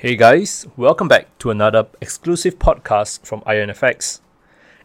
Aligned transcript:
Hey 0.00 0.16
guys, 0.16 0.66
welcome 0.78 1.08
back 1.08 1.26
to 1.40 1.50
another 1.50 1.86
exclusive 2.00 2.58
podcast 2.58 3.26
from 3.26 3.42
IronFX. 3.42 4.20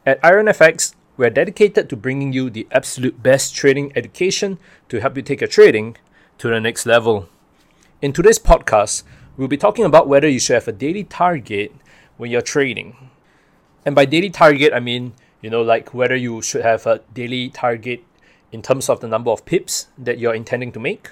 At 0.05 0.21
IronFX, 0.21 0.93
we're 1.15 1.29
dedicated 1.29 1.89
to 1.89 1.95
bringing 1.95 2.33
you 2.33 2.49
the 2.49 2.67
absolute 2.69 3.23
best 3.23 3.55
trading 3.55 3.93
education 3.95 4.57
to 4.89 4.99
help 4.99 5.15
you 5.15 5.21
take 5.21 5.39
your 5.39 5.47
trading 5.47 5.95
to 6.39 6.49
the 6.49 6.59
next 6.59 6.85
level. 6.85 7.29
In 8.01 8.11
today's 8.11 8.39
podcast, 8.39 9.03
we'll 9.37 9.47
be 9.47 9.55
talking 9.55 9.85
about 9.85 10.09
whether 10.09 10.27
you 10.27 10.37
should 10.37 10.55
have 10.55 10.67
a 10.67 10.73
daily 10.73 11.05
target 11.05 11.71
when 12.17 12.29
you're 12.29 12.41
trading. 12.41 13.09
And 13.85 13.95
by 13.95 14.03
daily 14.03 14.29
target, 14.29 14.73
I 14.73 14.81
mean, 14.81 15.13
you 15.41 15.49
know, 15.49 15.61
like 15.61 15.93
whether 15.93 16.17
you 16.17 16.41
should 16.41 16.63
have 16.63 16.85
a 16.85 16.99
daily 17.13 17.47
target 17.51 18.03
in 18.51 18.61
terms 18.61 18.89
of 18.89 18.99
the 18.99 19.07
number 19.07 19.31
of 19.31 19.45
pips 19.45 19.87
that 19.97 20.19
you're 20.19 20.35
intending 20.35 20.73
to 20.73 20.79
make 20.81 21.11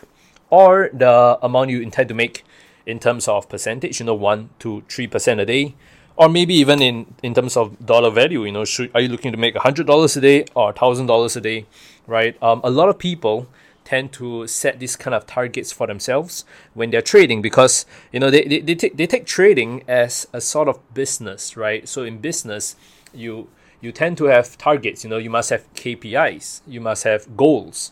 or 0.49 0.89
the 0.91 1.39
amount 1.41 1.69
you 1.69 1.79
intend 1.79 2.09
to 2.09 2.13
make 2.13 2.43
in 2.85 2.99
terms 2.99 3.27
of 3.27 3.49
percentage, 3.49 3.99
you 3.99 4.05
know, 4.05 4.13
one 4.13 4.49
to 4.59 4.83
three 4.89 5.07
percent 5.07 5.39
a 5.39 5.45
day, 5.45 5.75
or 6.15 6.29
maybe 6.29 6.53
even 6.55 6.81
in 6.81 7.13
in 7.23 7.33
terms 7.33 7.57
of 7.57 7.85
dollar 7.85 8.11
value, 8.11 8.45
you 8.45 8.51
know, 8.51 8.65
should 8.65 8.91
are 8.93 9.01
you 9.01 9.09
looking 9.09 9.31
to 9.31 9.37
make 9.37 9.55
hundred 9.57 9.87
dollars 9.87 10.15
a 10.17 10.21
day 10.21 10.45
or 10.55 10.73
thousand 10.73 11.07
dollars 11.07 11.35
a 11.35 11.41
day, 11.41 11.65
right? 12.07 12.41
Um, 12.41 12.61
a 12.63 12.69
lot 12.69 12.89
of 12.89 12.97
people 12.97 13.47
tend 13.85 14.13
to 14.13 14.47
set 14.47 14.79
these 14.79 14.95
kind 14.95 15.13
of 15.13 15.27
targets 15.27 15.71
for 15.71 15.87
themselves 15.87 16.45
when 16.73 16.89
they're 16.89 17.01
trading 17.01 17.41
because 17.41 17.85
you 18.13 18.19
know 18.19 18.29
they, 18.29 18.43
they, 18.45 18.59
they 18.61 18.75
take 18.75 18.97
they 18.97 19.07
take 19.07 19.25
trading 19.25 19.83
as 19.87 20.27
a 20.33 20.41
sort 20.41 20.67
of 20.67 20.79
business, 20.93 21.57
right? 21.57 21.87
So 21.87 22.03
in 22.03 22.19
business, 22.19 22.75
you 23.13 23.49
you 23.81 23.91
tend 23.91 24.17
to 24.17 24.25
have 24.25 24.57
targets. 24.57 25.03
You 25.03 25.09
know, 25.09 25.17
you 25.17 25.29
must 25.29 25.49
have 25.49 25.71
KPIs, 25.73 26.61
you 26.67 26.79
must 26.79 27.03
have 27.03 27.35
goals 27.35 27.91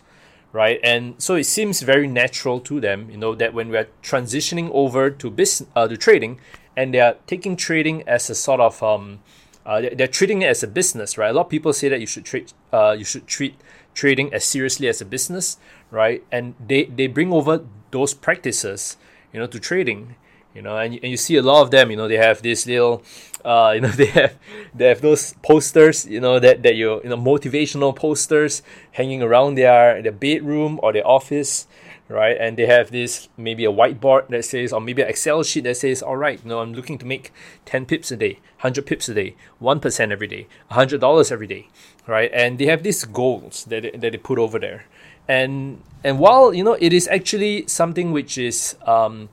right? 0.53 0.79
And 0.83 1.15
so 1.17 1.35
it 1.35 1.45
seems 1.45 1.81
very 1.81 2.07
natural 2.07 2.59
to 2.61 2.79
them, 2.79 3.09
you 3.09 3.17
know, 3.17 3.35
that 3.35 3.53
when 3.53 3.69
we're 3.69 3.87
transitioning 4.03 4.69
over 4.73 5.09
to 5.09 5.29
business, 5.29 5.69
uh, 5.75 5.87
to 5.87 5.97
trading, 5.97 6.39
and 6.75 6.93
they 6.93 6.99
are 6.99 7.15
taking 7.27 7.55
trading 7.55 8.03
as 8.07 8.29
a 8.29 8.35
sort 8.35 8.59
of 8.59 8.81
um, 8.81 9.19
uh, 9.65 9.81
they're 9.93 10.07
treating 10.07 10.41
it 10.41 10.47
as 10.47 10.63
a 10.63 10.67
business, 10.67 11.17
right? 11.17 11.29
A 11.29 11.33
lot 11.33 11.45
of 11.45 11.49
people 11.49 11.71
say 11.73 11.89
that 11.89 11.99
you 11.99 12.07
should 12.07 12.25
trade, 12.25 12.51
uh, 12.73 12.95
you 12.97 13.05
should 13.05 13.27
treat 13.27 13.55
trading 13.93 14.33
as 14.33 14.43
seriously 14.43 14.87
as 14.87 15.01
a 15.01 15.05
business, 15.05 15.57
right? 15.91 16.23
And 16.31 16.55
they 16.59 16.85
they 16.85 17.07
bring 17.07 17.31
over 17.31 17.63
those 17.91 18.13
practices, 18.13 18.97
you 19.31 19.39
know, 19.39 19.47
to 19.47 19.59
trading, 19.59 20.15
you 20.53 20.61
know, 20.61 20.77
and, 20.77 20.93
and 20.95 21.05
you 21.05 21.17
see 21.17 21.37
a 21.37 21.41
lot 21.41 21.61
of 21.61 21.71
them, 21.71 21.91
you 21.91 21.97
know, 21.97 22.07
they 22.07 22.17
have 22.17 22.41
this 22.41 22.65
little, 22.65 23.03
uh, 23.45 23.71
you 23.75 23.81
know, 23.81 23.89
they 23.89 24.07
have 24.07 24.37
they 24.73 24.87
have 24.87 25.01
those 25.01 25.33
posters, 25.43 26.05
you 26.05 26.19
know, 26.19 26.39
that 26.39 26.63
that 26.63 26.75
you 26.75 27.01
you 27.03 27.09
know 27.09 27.17
motivational 27.17 27.95
posters 27.95 28.61
hanging 28.91 29.21
around 29.21 29.55
their 29.55 30.01
their 30.01 30.11
bedroom 30.11 30.79
or 30.83 30.91
their 30.93 31.07
office, 31.07 31.67
right? 32.09 32.37
And 32.39 32.57
they 32.57 32.65
have 32.65 32.91
this 32.91 33.29
maybe 33.37 33.65
a 33.65 33.71
whiteboard 33.71 34.27
that 34.29 34.45
says, 34.45 34.73
or 34.73 34.81
maybe 34.81 35.01
an 35.01 35.07
Excel 35.07 35.43
sheet 35.43 35.63
that 35.63 35.77
says, 35.77 36.01
all 36.01 36.17
right, 36.17 36.39
you 36.43 36.49
know, 36.49 36.59
I'm 36.59 36.73
looking 36.73 36.97
to 36.99 37.05
make 37.05 37.31
ten 37.65 37.85
pips 37.85 38.11
a 38.11 38.17
day, 38.17 38.39
hundred 38.57 38.85
pips 38.85 39.07
a 39.09 39.13
day, 39.13 39.35
one 39.59 39.79
percent 39.79 40.11
every 40.11 40.27
day, 40.27 40.47
hundred 40.69 41.01
dollars 41.01 41.31
every 41.31 41.47
day, 41.47 41.69
right? 42.07 42.29
And 42.33 42.59
they 42.59 42.65
have 42.65 42.83
these 42.83 43.05
goals 43.05 43.65
that 43.65 43.83
they, 43.83 43.91
that 43.91 44.11
they 44.11 44.17
put 44.17 44.37
over 44.37 44.59
there, 44.59 44.85
and 45.27 45.81
and 46.03 46.19
while 46.19 46.53
you 46.53 46.63
know 46.63 46.77
it 46.79 46.91
is 46.91 47.07
actually 47.07 47.65
something 47.67 48.11
which 48.11 48.37
is 48.37 48.75
um 48.85 49.29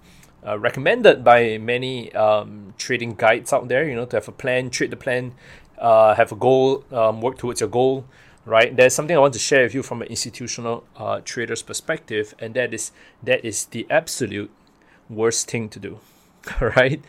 uh, 0.48 0.58
recommended 0.58 1.22
by 1.22 1.58
many 1.58 2.12
um, 2.14 2.74
trading 2.78 3.14
guides 3.14 3.52
out 3.52 3.68
there. 3.68 3.88
You 3.88 3.94
know, 3.94 4.06
to 4.06 4.16
have 4.16 4.28
a 4.28 4.32
plan, 4.32 4.70
trade 4.70 4.90
the 4.90 4.96
plan, 4.96 5.34
uh, 5.78 6.14
have 6.14 6.32
a 6.32 6.36
goal, 6.36 6.84
um, 6.92 7.20
work 7.20 7.38
towards 7.38 7.60
your 7.60 7.68
goal. 7.68 8.04
Right, 8.44 8.74
there's 8.74 8.94
something 8.94 9.14
I 9.14 9.20
want 9.20 9.34
to 9.34 9.38
share 9.38 9.64
with 9.64 9.74
you 9.74 9.82
from 9.82 10.00
an 10.00 10.08
institutional 10.08 10.84
uh, 10.96 11.20
trader's 11.22 11.60
perspective, 11.60 12.34
and 12.38 12.54
that 12.54 12.72
is 12.72 12.92
that 13.22 13.44
is 13.44 13.66
the 13.66 13.86
absolute 13.90 14.50
worst 15.10 15.50
thing 15.50 15.68
to 15.68 15.78
do. 15.78 16.00
right 16.60 17.02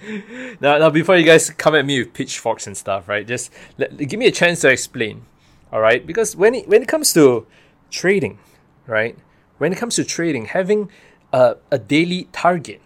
now, 0.59 0.77
now 0.79 0.89
before 0.89 1.15
you 1.15 1.23
guys 1.23 1.49
come 1.51 1.75
at 1.75 1.85
me 1.85 1.99
with 1.99 2.13
pitchforks 2.13 2.67
and 2.67 2.75
stuff, 2.75 3.07
right? 3.07 3.25
Just 3.25 3.53
let, 3.77 3.95
give 3.95 4.19
me 4.19 4.25
a 4.25 4.31
chance 4.31 4.59
to 4.61 4.69
explain. 4.69 5.21
All 5.71 5.79
right, 5.79 6.05
because 6.05 6.35
when 6.35 6.55
it, 6.55 6.67
when 6.67 6.81
it 6.81 6.89
comes 6.89 7.13
to 7.13 7.45
trading, 7.89 8.39
right? 8.85 9.15
When 9.59 9.71
it 9.71 9.77
comes 9.77 9.95
to 9.95 10.03
trading, 10.03 10.45
having 10.45 10.89
a, 11.31 11.55
a 11.71 11.77
daily 11.77 12.27
target 12.33 12.81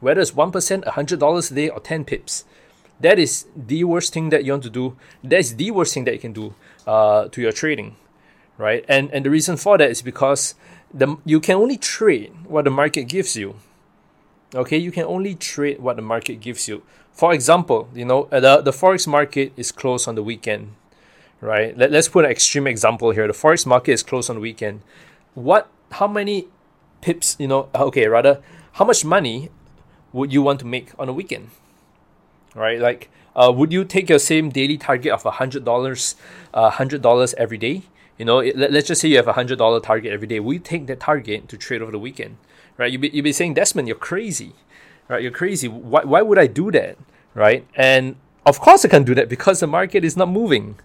whether 0.00 0.20
it's 0.20 0.32
1%, 0.32 0.84
$100 0.84 1.50
a 1.50 1.54
day, 1.54 1.68
or 1.68 1.80
10 1.80 2.04
pips. 2.04 2.44
That 3.00 3.18
is 3.18 3.46
the 3.56 3.84
worst 3.84 4.12
thing 4.12 4.30
that 4.30 4.44
you 4.44 4.52
want 4.52 4.64
to 4.64 4.70
do. 4.70 4.96
That's 5.22 5.52
the 5.52 5.70
worst 5.70 5.94
thing 5.94 6.04
that 6.04 6.14
you 6.14 6.20
can 6.20 6.32
do 6.32 6.54
uh, 6.86 7.28
to 7.28 7.40
your 7.40 7.52
trading, 7.52 7.96
right? 8.56 8.84
And 8.88 9.10
and 9.12 9.24
the 9.24 9.30
reason 9.30 9.56
for 9.56 9.78
that 9.78 9.90
is 9.90 10.02
because 10.02 10.54
the 10.92 11.16
you 11.24 11.38
can 11.38 11.56
only 11.56 11.76
trade 11.76 12.32
what 12.46 12.64
the 12.64 12.70
market 12.70 13.04
gives 13.04 13.36
you. 13.36 13.54
Okay, 14.54 14.78
you 14.78 14.90
can 14.90 15.04
only 15.04 15.34
trade 15.34 15.78
what 15.78 15.96
the 15.96 16.02
market 16.02 16.40
gives 16.40 16.66
you. 16.66 16.82
For 17.12 17.32
example, 17.32 17.88
you 17.94 18.04
know 18.04 18.28
uh, 18.32 18.40
the 18.40 18.62
the 18.62 18.72
forex 18.72 19.06
market 19.06 19.52
is 19.56 19.70
closed 19.70 20.08
on 20.08 20.16
the 20.16 20.22
weekend, 20.22 20.74
right? 21.40 21.76
Let, 21.78 21.92
let's 21.92 22.08
put 22.08 22.24
an 22.24 22.32
extreme 22.32 22.66
example 22.66 23.12
here. 23.12 23.28
The 23.28 23.32
forex 23.32 23.64
market 23.64 23.92
is 23.92 24.02
closed 24.02 24.28
on 24.28 24.36
the 24.36 24.42
weekend. 24.42 24.82
What? 25.34 25.68
How 25.92 26.08
many 26.08 26.48
pips? 27.00 27.36
You 27.38 27.46
know? 27.46 27.68
Okay, 27.74 28.08
rather, 28.08 28.42
how 28.72 28.84
much 28.84 29.04
money 29.04 29.50
would 30.12 30.32
you 30.32 30.42
want 30.42 30.60
to 30.60 30.66
make 30.66 30.92
on 30.98 31.08
a 31.08 31.12
weekend? 31.12 31.50
Right? 32.54 32.80
Like, 32.80 33.10
uh, 33.36 33.52
would 33.54 33.72
you 33.72 33.84
take 33.84 34.08
your 34.08 34.18
same 34.18 34.50
daily 34.50 34.78
target 34.78 35.12
of 35.12 35.22
hundred 35.22 35.64
dollars, 35.64 36.16
uh, 36.52 36.70
hundred 36.70 37.02
dollars 37.02 37.34
every 37.34 37.58
day? 37.58 37.82
You 38.18 38.24
know, 38.24 38.40
it, 38.40 38.56
let, 38.56 38.74
us 38.74 38.84
just 38.84 39.00
say 39.00 39.08
you 39.08 39.16
have 39.16 39.28
a 39.28 39.34
hundred 39.34 39.58
dollar 39.58 39.80
target 39.80 40.12
every 40.12 40.26
day. 40.26 40.36
You 40.36 40.58
take 40.58 40.86
that 40.88 41.00
target 41.00 41.48
to 41.48 41.56
trade 41.56 41.82
over 41.82 41.92
the 41.92 41.98
weekend? 41.98 42.36
Right? 42.76 42.90
You'd 42.90 43.00
be, 43.00 43.08
you'd 43.10 43.22
be 43.22 43.32
saying, 43.32 43.54
Desmond, 43.54 43.86
you're 43.86 43.96
crazy. 43.96 44.54
Right? 45.08 45.22
You're 45.22 45.30
crazy. 45.32 45.68
Why, 45.68 46.02
why 46.04 46.22
would 46.22 46.38
I 46.38 46.46
do 46.46 46.70
that? 46.72 46.98
Right? 47.34 47.66
And 47.74 48.16
of 48.44 48.60
course 48.60 48.84
I 48.84 48.88
can 48.88 49.04
do 49.04 49.14
that 49.14 49.28
because 49.28 49.60
the 49.60 49.66
market 49.66 50.04
is 50.04 50.16
not 50.16 50.28
moving 50.28 50.76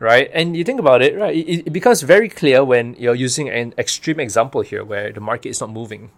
right? 0.00 0.30
And 0.32 0.56
you 0.56 0.64
think 0.64 0.80
about 0.80 1.02
it, 1.02 1.16
right? 1.16 1.36
It, 1.36 1.66
it, 1.66 1.72
becomes 1.72 2.02
very 2.02 2.28
clear 2.28 2.64
when 2.64 2.96
you're 2.98 3.14
using 3.14 3.48
an 3.48 3.74
extreme 3.78 4.18
example 4.18 4.62
here 4.62 4.82
where 4.82 5.12
the 5.12 5.20
market 5.20 5.50
is 5.50 5.60
not 5.60 5.70
moving, 5.70 6.10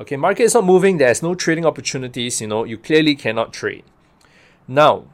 Okay, 0.00 0.16
market 0.16 0.44
is 0.44 0.54
not 0.54 0.64
moving, 0.64 0.96
there's 0.96 1.22
no 1.22 1.34
trading 1.34 1.66
opportunities, 1.66 2.40
you 2.40 2.46
know, 2.46 2.64
you 2.64 2.78
clearly 2.78 3.14
cannot 3.14 3.52
trade. 3.52 3.84
Now, 4.66 5.04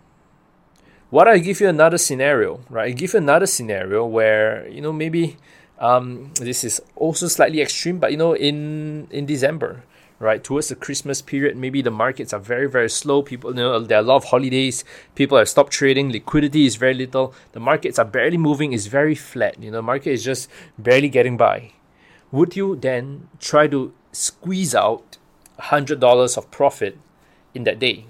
what 1.11 1.27
I 1.27 1.39
give 1.39 1.61
you 1.61 1.69
another 1.69 1.99
scenario, 1.99 2.61
right? 2.71 2.91
I 2.91 2.93
give 2.93 3.13
you 3.13 3.19
another 3.19 3.47
scenario 3.47 4.07
where, 4.07 4.69
you 4.69 4.81
know, 4.81 4.93
maybe 4.93 5.39
um, 5.81 6.31
this 6.41 6.63
is 6.63 6.81
also 6.95 7.27
slightly 7.27 7.61
extreme, 7.61 7.99
but 7.99 8.13
you 8.13 8.17
know, 8.17 8.35
in 8.35 9.09
in 9.11 9.27
December, 9.27 9.83
right, 10.21 10.45
towards 10.45 10.69
the 10.69 10.77
Christmas 10.77 11.21
period, 11.21 11.57
maybe 11.57 11.83
the 11.83 11.91
markets 11.91 12.33
are 12.33 12.39
very, 12.39 12.69
very 12.69 12.89
slow. 12.89 13.23
People, 13.23 13.51
you 13.51 13.57
know, 13.57 13.81
there 13.81 13.99
are 13.99 14.03
a 14.03 14.07
lot 14.07 14.17
of 14.17 14.25
holidays. 14.27 14.85
People 15.17 15.37
have 15.37 15.49
stopped 15.49 15.73
trading. 15.73 16.13
Liquidity 16.13 16.65
is 16.65 16.77
very 16.77 16.95
little. 16.95 17.35
The 17.53 17.61
markets 17.61 17.99
are 17.99 18.05
barely 18.05 18.39
moving. 18.39 18.73
It's 18.73 18.87
very 18.87 19.17
flat. 19.17 19.61
You 19.61 19.73
know, 19.73 19.83
market 19.83 20.13
is 20.13 20.23
just 20.23 20.49
barely 20.79 21.09
getting 21.09 21.37
by. 21.37 21.73
Would 22.31 22.55
you 22.55 22.77
then 22.77 23.29
try 23.41 23.67
to 23.69 23.93
squeeze 24.17 24.75
out 24.75 25.19
$100 25.61 26.37
of 26.37 26.51
profit 26.51 26.99
in 27.55 27.65
that 27.65 27.79
day? 27.79 28.07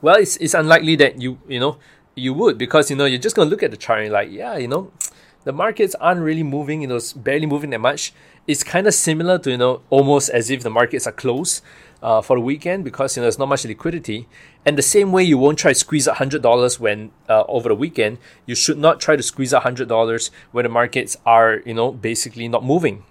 Well, 0.00 0.16
it's, 0.16 0.36
it's 0.38 0.54
unlikely 0.54 0.96
that 0.96 1.22
you, 1.22 1.38
you 1.48 1.60
know, 1.60 1.78
you 2.14 2.34
would 2.34 2.58
because, 2.58 2.90
you 2.90 2.96
know, 2.96 3.04
you're 3.04 3.20
just 3.20 3.36
going 3.36 3.46
to 3.46 3.50
look 3.50 3.62
at 3.62 3.70
the 3.70 3.76
chart 3.76 4.02
and 4.02 4.12
like, 4.12 4.30
yeah, 4.30 4.56
you 4.56 4.68
know, 4.68 4.90
the 5.44 5.52
markets 5.52 5.94
aren't 6.00 6.20
really 6.20 6.42
moving, 6.42 6.82
you 6.82 6.88
know, 6.88 6.96
it's 6.96 7.12
barely 7.12 7.46
moving 7.46 7.70
that 7.70 7.80
much. 7.80 8.12
It's 8.46 8.64
kind 8.64 8.86
of 8.86 8.94
similar 8.94 9.38
to, 9.38 9.50
you 9.50 9.56
know, 9.56 9.82
almost 9.90 10.28
as 10.30 10.50
if 10.50 10.62
the 10.62 10.70
markets 10.70 11.06
are 11.06 11.12
closed 11.12 11.62
uh, 12.02 12.20
for 12.20 12.36
the 12.36 12.40
weekend 12.40 12.84
because, 12.84 13.16
you 13.16 13.20
know, 13.20 13.24
there's 13.24 13.38
not 13.38 13.48
much 13.48 13.64
liquidity. 13.64 14.28
And 14.66 14.76
the 14.76 14.82
same 14.82 15.12
way 15.12 15.22
you 15.22 15.38
won't 15.38 15.58
try 15.58 15.72
to 15.72 15.78
squeeze 15.78 16.08
$100 16.08 16.80
when 16.80 17.12
uh, 17.28 17.44
over 17.46 17.68
the 17.68 17.76
weekend, 17.76 18.18
you 18.46 18.56
should 18.56 18.78
not 18.78 19.00
try 19.00 19.14
to 19.14 19.22
squeeze 19.22 19.52
$100 19.52 20.30
when 20.50 20.64
the 20.64 20.68
markets 20.68 21.16
are, 21.24 21.62
you 21.64 21.74
know, 21.74 21.92
basically 21.92 22.48
not 22.48 22.64
moving 22.64 23.04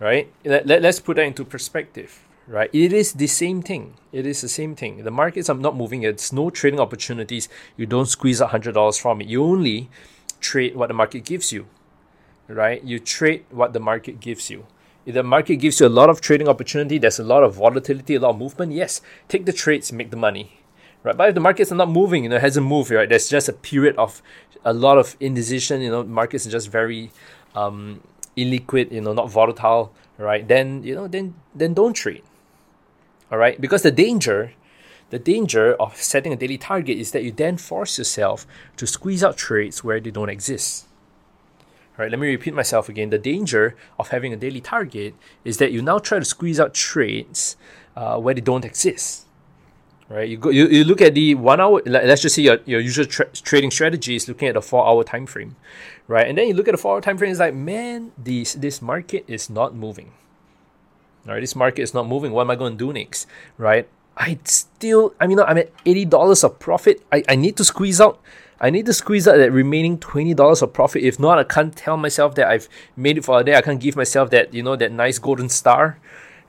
right? 0.00 0.32
Let, 0.44 0.66
let, 0.66 0.82
let's 0.82 0.98
put 0.98 1.16
that 1.16 1.24
into 1.24 1.44
perspective, 1.44 2.26
right? 2.48 2.70
It 2.72 2.92
is 2.92 3.12
the 3.12 3.26
same 3.26 3.62
thing. 3.62 3.94
It 4.12 4.26
is 4.26 4.40
the 4.40 4.48
same 4.48 4.74
thing. 4.74 5.04
The 5.04 5.10
markets 5.10 5.48
are 5.48 5.54
not 5.54 5.76
moving. 5.76 6.02
It's 6.02 6.32
no 6.32 6.50
trading 6.50 6.80
opportunities. 6.80 7.48
You 7.76 7.86
don't 7.86 8.06
squeeze 8.06 8.40
$100 8.40 9.00
from 9.00 9.20
it. 9.20 9.28
You 9.28 9.44
only 9.44 9.90
trade 10.40 10.74
what 10.74 10.88
the 10.88 10.94
market 10.94 11.24
gives 11.24 11.52
you, 11.52 11.66
right? 12.48 12.82
You 12.82 12.98
trade 12.98 13.44
what 13.50 13.74
the 13.74 13.80
market 13.80 14.18
gives 14.18 14.50
you. 14.50 14.66
If 15.06 15.14
the 15.14 15.22
market 15.22 15.56
gives 15.56 15.80
you 15.80 15.86
a 15.86 15.88
lot 15.88 16.10
of 16.10 16.20
trading 16.20 16.48
opportunity, 16.48 16.98
there's 16.98 17.18
a 17.18 17.24
lot 17.24 17.42
of 17.42 17.54
volatility, 17.54 18.14
a 18.14 18.20
lot 18.20 18.30
of 18.30 18.38
movement, 18.38 18.72
yes, 18.72 19.00
take 19.28 19.46
the 19.46 19.52
trades, 19.52 19.92
make 19.92 20.10
the 20.10 20.16
money. 20.16 20.60
Right? 21.02 21.16
But 21.16 21.30
if 21.30 21.34
the 21.34 21.40
markets 21.40 21.72
are 21.72 21.76
not 21.76 21.90
moving, 21.90 22.24
you 22.24 22.28
know, 22.28 22.36
it 22.36 22.42
hasn't 22.42 22.66
moved, 22.66 22.90
right? 22.90 23.08
There's 23.08 23.28
just 23.28 23.48
a 23.48 23.54
period 23.54 23.96
of 23.96 24.20
a 24.62 24.74
lot 24.74 24.98
of 24.98 25.16
indecision, 25.18 25.80
you 25.80 25.90
know, 25.90 26.02
markets 26.04 26.46
are 26.46 26.50
just 26.50 26.68
very 26.68 27.10
um, 27.54 28.02
illiquid, 28.36 28.92
you 28.92 29.00
know, 29.00 29.12
not 29.12 29.30
volatile, 29.30 29.92
right? 30.18 30.46
Then 30.46 30.82
you 30.82 30.94
know, 30.94 31.08
then 31.08 31.34
then 31.54 31.74
don't 31.74 31.94
trade. 31.94 32.22
All 33.30 33.38
right, 33.38 33.60
because 33.60 33.82
the 33.82 33.92
danger, 33.92 34.52
the 35.10 35.18
danger 35.18 35.74
of 35.74 35.96
setting 35.96 36.32
a 36.32 36.36
daily 36.36 36.58
target 36.58 36.98
is 36.98 37.12
that 37.12 37.22
you 37.22 37.30
then 37.30 37.56
force 37.56 37.96
yourself 37.98 38.46
to 38.76 38.86
squeeze 38.86 39.22
out 39.22 39.36
trades 39.36 39.84
where 39.84 40.00
they 40.00 40.10
don't 40.10 40.28
exist. 40.28 40.86
All 41.96 42.04
right, 42.04 42.10
let 42.10 42.18
me 42.18 42.28
repeat 42.28 42.54
myself 42.54 42.88
again. 42.88 43.10
The 43.10 43.18
danger 43.18 43.76
of 43.98 44.08
having 44.08 44.32
a 44.32 44.36
daily 44.36 44.60
target 44.60 45.14
is 45.44 45.58
that 45.58 45.70
you 45.70 45.82
now 45.82 45.98
try 45.98 46.18
to 46.18 46.24
squeeze 46.24 46.58
out 46.58 46.74
trades 46.74 47.56
uh, 47.94 48.18
where 48.18 48.34
they 48.34 48.40
don't 48.40 48.64
exist. 48.64 49.26
Right, 50.10 50.28
you 50.28 50.38
go, 50.38 50.50
you, 50.50 50.66
you 50.66 50.82
look 50.82 51.00
at 51.00 51.14
the 51.14 51.36
one 51.36 51.60
hour. 51.60 51.80
Let's 51.86 52.22
just 52.22 52.34
say 52.34 52.42
your, 52.42 52.58
your 52.66 52.80
usual 52.80 53.06
tra- 53.06 53.30
trading 53.32 53.70
strategy 53.70 54.16
is 54.16 54.26
looking 54.26 54.48
at 54.48 54.54
the 54.54 54.60
four 54.60 54.84
hour 54.84 55.04
time 55.04 55.24
frame, 55.24 55.54
right? 56.08 56.26
And 56.26 56.36
then 56.36 56.48
you 56.48 56.54
look 56.54 56.66
at 56.66 56.72
the 56.72 56.78
four 56.78 56.96
hour 56.96 57.00
time 57.00 57.16
frame. 57.16 57.30
It's 57.30 57.38
like, 57.38 57.54
man, 57.54 58.10
this 58.18 58.54
this 58.54 58.82
market 58.82 59.24
is 59.28 59.48
not 59.48 59.72
moving. 59.72 60.10
All 61.28 61.34
right, 61.34 61.40
this 61.40 61.54
market 61.54 61.82
is 61.82 61.94
not 61.94 62.08
moving. 62.08 62.32
What 62.32 62.42
am 62.42 62.50
I 62.50 62.56
going 62.56 62.72
to 62.72 62.78
do 62.78 62.92
next? 62.92 63.28
Right? 63.56 63.88
I 64.16 64.40
still, 64.42 65.14
I 65.20 65.28
mean, 65.28 65.38
I'm 65.38 65.58
at 65.58 65.70
eighty 65.86 66.04
dollars 66.04 66.42
of 66.42 66.58
profit. 66.58 67.06
I, 67.12 67.22
I 67.28 67.36
need 67.36 67.56
to 67.58 67.64
squeeze 67.64 68.00
out 68.00 68.20
I 68.60 68.68
need 68.68 68.84
to 68.86 68.92
squeeze 68.92 69.26
out 69.26 69.38
that 69.38 69.52
remaining 69.52 69.98
twenty 69.98 70.34
dollars 70.34 70.60
of 70.60 70.72
profit. 70.72 71.02
If 71.02 71.18
not, 71.18 71.38
I 71.38 71.44
can't 71.44 71.74
tell 71.74 71.96
myself 71.96 72.34
that 72.34 72.48
I've 72.48 72.68
made 72.94 73.16
it 73.16 73.24
for 73.24 73.40
a 73.40 73.44
day. 73.44 73.54
I 73.54 73.62
can't 73.62 73.80
give 73.80 73.96
myself 73.96 74.30
that 74.30 74.52
you 74.52 74.62
know 74.62 74.76
that 74.76 74.92
nice 74.92 75.18
golden 75.18 75.48
star. 75.48 75.98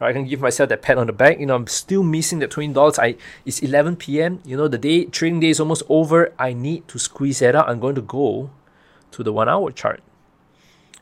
I 0.06 0.14
can 0.14 0.26
give 0.26 0.42
myself 0.42 0.70
that 0.70 0.82
pat 0.82 0.98
on 0.98 1.08
the 1.08 1.14
back. 1.14 1.40
You 1.40 1.46
know, 1.46 1.56
I'm 1.56 1.68
still 1.68 2.04
missing 2.04 2.40
that 2.40 2.52
twenty 2.52 2.74
dollars. 2.74 3.00
I 3.00 3.16
it's 3.46 3.60
eleven 3.60 3.96
p.m. 3.96 4.42
You 4.46 4.58
know, 4.58 4.68
the 4.68 4.78
day 4.78 5.06
trading 5.06 5.40
day 5.40 5.50
is 5.50 5.60
almost 5.60 5.84
over. 5.90 6.34
I 6.40 6.54
need 6.54 6.88
to 6.90 7.00
squeeze 7.00 7.40
that 7.40 7.56
out. 7.56 7.70
I'm 7.70 7.80
going 7.80 7.96
to 7.96 8.02
go 8.02 8.50
to 9.12 9.24
the 9.24 9.34
one 9.34 9.50
hour 9.50 9.72
chart 9.72 10.02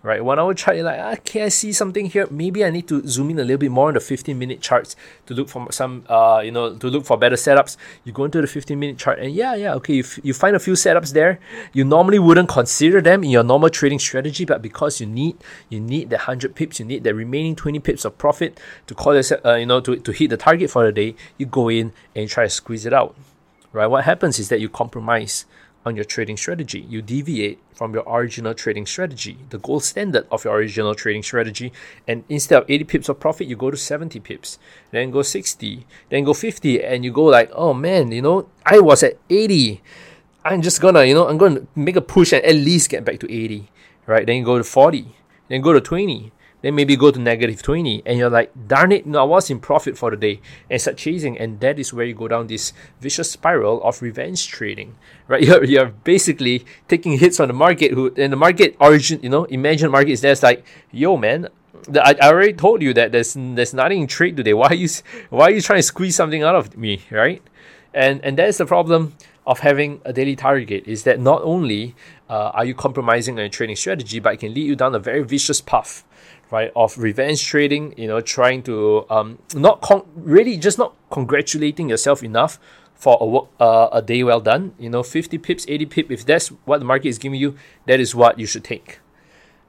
right? 0.02 0.24
One 0.24 0.40
hour 0.40 0.54
chart, 0.54 0.78
you're 0.78 0.86
like, 0.86 1.00
ah, 1.00 1.12
okay, 1.14 1.44
I 1.44 1.50
see 1.50 1.74
something 1.74 2.06
here. 2.06 2.28
Maybe 2.32 2.64
I 2.64 2.70
need 2.70 2.88
to 2.88 3.06
zoom 3.06 3.32
in 3.32 3.40
a 3.40 3.44
little 3.44 3.58
bit 3.58 3.72
more 3.72 3.90
on 3.90 3.96
the 3.96 4.00
15 4.00 4.38
minute 4.38 4.62
charts 4.62 4.96
to 5.26 5.34
look 5.34 5.50
for 5.50 5.72
some, 5.72 6.06
uh, 6.08 6.42
you 6.44 6.52
know, 6.52 6.76
to 6.76 6.88
look 6.88 7.06
for 7.06 7.18
better 7.18 7.36
setups. 7.36 7.76
You 8.04 8.14
go 8.14 8.24
into 8.24 8.42
the 8.42 8.48
15 8.48 8.80
minute 8.80 8.98
chart 8.98 9.20
and 9.20 9.34
yeah, 9.34 9.56
yeah, 9.56 9.74
okay, 9.76 9.96
you, 9.96 10.04
f- 10.04 10.20
you 10.24 10.34
find 10.34 10.56
a 10.56 10.60
few 10.60 10.74
setups 10.74 11.14
there. 11.14 11.40
You 11.74 11.84
normally 11.84 12.20
wouldn't 12.20 12.50
consider 12.50 13.02
them 13.02 13.24
in 13.24 13.30
your 13.30 13.44
normal 13.44 13.70
trading 13.70 14.00
strategy, 14.00 14.46
but 14.46 14.62
because 14.62 15.02
you 15.02 15.08
need, 15.08 15.38
you 15.70 15.80
need 15.80 16.10
the 16.10 16.18
100 16.18 16.56
pips, 16.56 16.80
you 16.80 16.86
need 16.86 17.04
the 17.04 17.14
remaining 17.14 17.56
20 17.56 17.80
pips 17.80 18.06
of 18.06 18.18
profit 18.18 18.60
to 18.88 18.96
call 18.96 19.14
yourself, 19.16 19.46
uh, 19.46 19.56
you 19.56 19.66
know, 19.66 19.82
to, 19.82 19.98
to 19.98 20.12
hit 20.12 20.30
the 20.30 20.38
target 20.38 20.70
for 20.70 20.86
the 20.86 20.92
day, 20.92 21.16
you 21.38 21.46
go 21.46 21.70
in 21.70 21.92
and 22.16 22.30
try 22.30 22.46
to 22.46 22.50
squeeze 22.50 22.86
it 22.86 22.94
out, 22.94 23.16
right? 23.74 23.88
What 23.88 24.06
happens 24.06 24.40
is 24.40 24.50
that 24.50 24.62
you 24.62 24.70
compromise 24.70 25.46
on 25.86 25.96
your 25.96 26.06
trading 26.06 26.38
strategy. 26.38 26.86
You 26.90 27.02
deviate 27.02 27.60
from 27.74 27.94
your 27.94 28.04
original 28.08 28.54
trading 28.54 28.86
strategy, 28.86 29.38
the 29.50 29.58
gold 29.58 29.84
standard 29.84 30.28
of 30.32 30.44
your 30.44 30.54
original 30.56 30.94
trading 30.94 31.24
strategy. 31.24 31.72
And 32.08 32.24
instead 32.30 32.62
of 32.62 32.70
80 32.70 32.84
pips 32.86 33.10
of 33.10 33.20
profit, 33.20 33.48
you 33.48 33.56
go 33.56 33.72
to 33.72 33.78
70 33.78 34.20
pips, 34.20 34.60
then 34.92 35.12
go 35.12 35.22
60, 35.22 35.86
then 36.10 36.24
go 36.24 36.34
50, 36.34 36.84
and 36.84 37.06
you 37.06 37.12
go 37.12 37.24
like, 37.24 37.50
oh 37.54 37.74
man, 37.74 38.12
you 38.12 38.22
know, 38.22 38.50
I 38.66 38.80
was 38.80 39.04
at 39.04 39.18
80. 39.30 39.82
I'm 40.44 40.62
just 40.62 40.82
gonna, 40.82 41.04
you 41.06 41.14
know, 41.14 41.28
I'm 41.28 41.38
gonna 41.38 41.62
make 41.76 41.96
a 41.96 42.02
push 42.02 42.34
and 42.34 42.44
at 42.44 42.56
least 42.56 42.90
get 42.90 43.06
back 43.06 43.20
to 43.20 43.32
80, 43.32 43.70
right? 44.06 44.26
Then 44.26 44.38
you 44.38 44.46
go 44.46 44.58
to 44.58 44.64
40, 44.64 45.16
then 45.48 45.62
go 45.62 45.74
to 45.74 45.82
20, 45.82 46.32
then 46.62 46.76
maybe 46.76 46.96
go 46.96 47.12
to 47.12 47.20
negative 47.20 47.62
20 47.62 48.04
and 48.06 48.18
you're 48.18 48.30
like 48.30 48.52
darn 48.68 48.92
it 48.92 49.06
no 49.06 49.22
i 49.22 49.24
was 49.24 49.50
in 49.50 49.60
profit 49.60 49.98
for 49.98 50.12
the 50.12 50.18
day. 50.18 50.42
And 50.70 50.82
start 50.82 50.98
chasing 50.98 51.38
and 51.38 51.60
that 51.60 51.80
is 51.80 51.94
where 51.94 52.06
you 52.06 52.14
go 52.14 52.28
down 52.28 52.48
this 52.48 52.74
vicious 53.00 53.32
spiral 53.32 53.82
of 53.84 54.02
revenge 54.02 54.48
trading 54.48 54.96
right? 55.28 55.44
You're, 55.50 55.64
you're 55.64 55.88
basically 56.04 56.66
taking 56.88 57.18
hits 57.18 57.40
on 57.40 57.48
the 57.48 57.54
market 57.54 57.92
who 57.92 58.14
and 58.18 58.34
the 58.34 58.38
market 58.38 58.76
origin 58.80 59.20
you 59.24 59.30
know 59.30 59.46
imagine 59.46 59.92
market 59.92 60.12
is 60.12 60.22
there's 60.22 60.44
like 60.44 60.66
yo 60.92 61.18
man 61.18 61.50
I, 61.96 62.16
I 62.22 62.28
already 62.28 62.54
told 62.54 62.82
you 62.82 62.94
that 62.94 63.12
there's 63.12 63.34
there's 63.36 63.74
nothing 63.74 64.02
in 64.02 64.08
trade 64.08 64.38
today. 64.38 64.54
Why 64.54 64.68
are 64.68 64.76
you 64.76 64.90
why 65.30 65.46
are 65.46 65.52
you 65.52 65.62
trying 65.62 65.80
to 65.80 65.84
squeeze 65.84 66.16
something 66.16 66.44
out 66.44 66.56
of 66.56 66.78
me? 66.78 67.02
Right? 67.10 67.42
And 67.94 68.24
and 68.24 68.38
that's 68.38 68.58
the 68.58 68.66
problem 68.66 69.16
of 69.48 69.60
having 69.60 70.02
a 70.06 70.14
daily 70.14 70.36
target 70.36 70.84
is 70.86 71.04
that 71.04 71.20
not 71.20 71.42
only 71.42 71.96
uh, 72.30 72.52
are 72.54 72.66
you 72.66 72.76
compromising 72.76 73.36
on 73.36 73.40
your 73.40 73.50
trading 73.50 73.76
strategy 73.76 74.20
but 74.20 74.36
it 74.36 74.40
can 74.40 74.54
lead 74.54 74.68
you 74.68 74.76
down 74.76 74.94
a 74.94 75.00
very 75.00 75.24
vicious 75.24 75.60
path 75.60 76.04
right 76.52 76.72
of 76.76 76.98
revenge 76.98 77.46
trading 77.46 77.94
you 77.96 78.08
know 78.08 78.20
trying 78.20 78.64
to 78.64 79.06
um 79.10 79.38
not 79.54 79.82
con- 79.82 80.06
really 80.16 80.58
just 80.58 80.78
not 80.78 80.94
congratulating 81.12 81.90
yourself 81.90 82.24
enough 82.24 82.60
for 83.00 83.18
a 83.22 83.26
work 83.26 83.48
uh, 83.62 83.88
a 83.94 84.02
day 84.02 84.24
well 84.24 84.42
done. 84.42 84.76
You 84.78 84.90
know 84.90 85.02
50 85.02 85.38
pips 85.40 85.66
80 85.68 85.86
pips 85.86 86.12
if 86.12 86.26
that's 86.26 86.50
what 86.66 86.80
the 86.80 86.86
market 86.86 87.08
is 87.08 87.18
giving 87.18 87.40
you 87.40 87.56
that 87.88 88.00
is 88.00 88.14
what 88.14 88.38
you 88.38 88.46
should 88.46 88.64
take. 88.64 89.00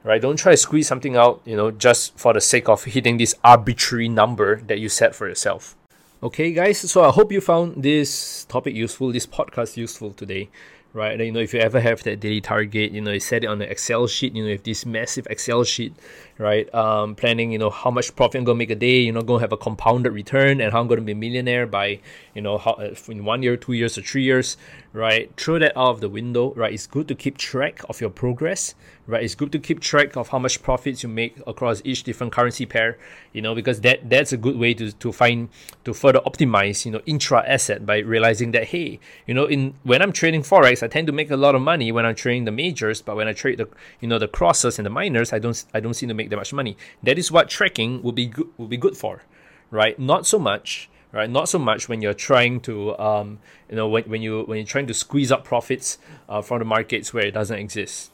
Right 0.03 0.21
don't 0.21 0.35
try 0.35 0.51
to 0.51 0.57
squeeze 0.57 0.87
something 0.87 1.15
out 1.15 1.41
you 1.45 1.55
know 1.55 1.71
just 1.71 2.17
for 2.19 2.33
the 2.33 2.41
sake 2.41 2.67
of 2.67 2.83
hitting 2.83 3.17
this 3.17 3.33
arbitrary 3.43 4.09
number 4.09 4.57
that 4.67 4.79
you 4.79 4.89
set 4.89 5.15
for 5.15 5.27
yourself. 5.27 5.77
Okay 6.21 6.51
guys 6.51 6.77
so 6.79 7.03
i 7.03 7.09
hope 7.09 7.31
you 7.31 7.41
found 7.41 7.81
this 7.81 8.45
topic 8.45 8.75
useful 8.75 9.11
this 9.11 9.25
podcast 9.25 9.77
useful 9.77 10.11
today. 10.11 10.49
Right? 10.93 11.13
And, 11.13 11.21
you 11.21 11.31
know, 11.31 11.39
if 11.39 11.53
you 11.53 11.61
ever 11.61 11.79
have 11.79 12.03
that 12.03 12.19
daily 12.19 12.41
target, 12.41 12.91
you 12.91 12.99
know, 12.99 13.11
you 13.11 13.21
set 13.21 13.45
it 13.45 13.47
on 13.47 13.61
an 13.61 13.69
Excel 13.69 14.07
sheet, 14.07 14.35
you 14.35 14.43
know, 14.43 14.49
if 14.51 14.63
this 14.63 14.85
massive 14.85 15.25
Excel 15.29 15.63
sheet, 15.63 15.93
right? 16.41 16.73
Um, 16.73 17.13
planning, 17.13 17.51
you 17.51 17.59
know, 17.59 17.69
how 17.69 17.91
much 17.91 18.15
profit 18.15 18.39
I'm 18.39 18.43
gonna 18.43 18.57
make 18.57 18.71
a 18.71 18.75
day, 18.75 18.99
you 18.99 19.11
know, 19.11 19.21
gonna 19.21 19.41
have 19.41 19.51
a 19.53 19.57
compounded 19.57 20.11
return 20.11 20.59
and 20.59 20.73
how 20.73 20.81
I'm 20.81 20.87
gonna 20.87 21.01
be 21.01 21.11
a 21.11 21.15
millionaire 21.15 21.67
by, 21.67 21.99
you 22.33 22.41
know, 22.41 22.57
how 22.57 22.71
uh, 22.71 22.95
in 23.07 23.23
one 23.23 23.43
year, 23.43 23.55
two 23.55 23.73
years, 23.73 23.97
or 23.97 24.01
three 24.01 24.23
years, 24.23 24.57
right? 24.91 25.31
Throw 25.37 25.59
that 25.59 25.77
out 25.77 25.91
of 25.91 26.01
the 26.01 26.09
window, 26.09 26.53
right? 26.55 26.73
It's 26.73 26.87
good 26.87 27.07
to 27.09 27.15
keep 27.15 27.37
track 27.37 27.81
of 27.87 28.01
your 28.01 28.09
progress, 28.09 28.73
right? 29.05 29.23
It's 29.23 29.35
good 29.35 29.51
to 29.51 29.59
keep 29.59 29.81
track 29.81 30.15
of 30.17 30.29
how 30.29 30.39
much 30.39 30.63
profits 30.63 31.03
you 31.03 31.09
make 31.09 31.39
across 31.45 31.81
each 31.85 32.03
different 32.03 32.33
currency 32.33 32.65
pair, 32.65 32.97
you 33.33 33.41
know, 33.43 33.53
because 33.53 33.81
that 33.81 34.09
that's 34.09 34.33
a 34.33 34.37
good 34.37 34.57
way 34.57 34.73
to, 34.73 34.91
to 34.91 35.11
find 35.11 35.49
to 35.85 35.93
further 35.93 36.21
optimize, 36.21 36.85
you 36.85 36.91
know, 36.91 37.01
intra 37.05 37.47
asset 37.47 37.85
by 37.85 37.99
realizing 37.99 38.51
that 38.51 38.65
hey, 38.65 38.99
you 39.27 39.35
know, 39.35 39.45
in 39.45 39.75
when 39.83 40.01
I'm 40.01 40.11
trading 40.11 40.41
forex, 40.41 40.81
I 40.81 40.87
tend 40.87 41.05
to 41.05 41.13
make 41.13 41.29
a 41.29 41.37
lot 41.37 41.53
of 41.53 41.61
money 41.61 41.91
when 41.91 42.03
I'm 42.03 42.15
trading 42.15 42.45
the 42.45 42.51
majors, 42.51 43.03
but 43.03 43.15
when 43.15 43.27
I 43.27 43.33
trade 43.33 43.59
the 43.59 43.67
you 43.99 44.07
know 44.07 44.17
the 44.17 44.27
crosses 44.27 44.79
and 44.79 44.87
the 44.87 44.89
minors, 44.89 45.31
I 45.31 45.37
don't 45.37 45.63
I 45.71 45.79
don't 45.79 45.93
seem 45.93 46.09
to 46.09 46.15
make 46.15 46.30
that 46.31 46.37
much 46.37 46.51
money. 46.51 46.75
That 47.03 47.19
is 47.19 47.31
what 47.31 47.49
tracking 47.49 48.01
will 48.01 48.11
be 48.11 48.25
good 48.25 48.47
will 48.57 48.67
be 48.67 48.77
good 48.77 48.97
for, 48.97 49.21
right? 49.69 49.97
Not 49.99 50.25
so 50.25 50.39
much 50.39 50.89
right? 51.11 51.29
Not 51.29 51.49
so 51.49 51.59
much 51.59 51.89
when 51.89 52.01
you're 52.01 52.13
trying 52.13 52.61
to, 52.61 52.97
um, 52.97 53.39
you 53.69 53.75
know, 53.75 53.87
when, 53.87 54.03
when 54.05 54.21
you 54.21 54.43
when 54.43 54.57
you're 54.57 54.65
trying 54.65 54.87
to 54.87 54.93
squeeze 54.93 55.31
up 55.31 55.43
profits 55.43 55.97
uh, 56.29 56.41
from 56.41 56.59
the 56.59 56.65
markets 56.65 57.13
where 57.13 57.25
it 57.25 57.31
doesn't 57.31 57.59
exist. 57.59 58.11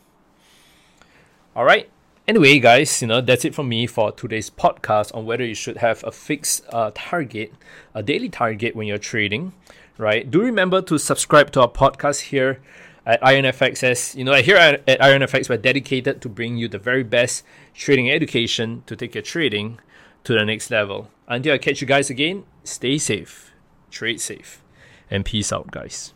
All 1.55 1.65
right. 1.65 1.89
Anyway, 2.27 2.59
guys, 2.59 3.01
you 3.01 3.07
know 3.07 3.21
that's 3.21 3.45
it 3.45 3.55
from 3.55 3.69
me 3.69 3.87
for 3.87 4.11
today's 4.11 4.49
podcast 4.49 5.15
on 5.15 5.25
whether 5.25 5.45
you 5.45 5.55
should 5.55 5.77
have 5.77 6.03
a 6.03 6.11
fixed 6.11 6.63
uh, 6.73 6.91
target, 6.93 7.53
a 7.95 8.03
daily 8.03 8.27
target 8.27 8.75
when 8.75 8.85
you're 8.85 8.97
trading, 8.97 9.53
right? 9.97 10.29
Do 10.29 10.41
remember 10.41 10.81
to 10.81 10.97
subscribe 10.97 11.51
to 11.51 11.61
our 11.61 11.69
podcast 11.69 12.21
here 12.23 12.59
at 13.07 13.21
IronFX. 13.21 13.83
As 13.83 14.15
you 14.15 14.24
know, 14.24 14.33
here 14.36 14.57
at 14.57 14.86
IronFX, 14.86 15.50
we're 15.50 15.57
dedicated 15.57 16.21
to 16.21 16.30
bring 16.30 16.57
you 16.57 16.68
the 16.68 16.77
very 16.77 17.04
best 17.04 17.44
trading 17.74 18.12
education 18.12 18.83
to 18.86 18.95
take 18.95 19.15
your 19.15 19.24
trading 19.24 19.80
to 20.25 20.33
the 20.33 20.45
next 20.45 20.69
level. 20.69 21.09
Until 21.27 21.54
I 21.54 21.57
catch 21.57 21.81
you 21.81 21.88
guys 21.88 22.09
again, 22.09 22.44
stay 22.63 22.98
safe, 22.98 23.54
trade 23.89 24.19
safe, 24.19 24.61
and 25.09 25.26
peace 25.26 25.52
out, 25.54 25.71
guys. 25.71 26.14